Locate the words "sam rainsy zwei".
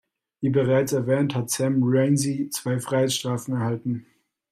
1.51-2.79